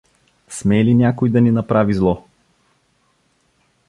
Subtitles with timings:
[0.59, 2.23] Смей ли някой да ни направи зло?